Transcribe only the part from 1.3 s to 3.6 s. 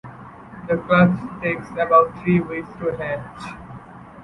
takes about three weeks to hatch.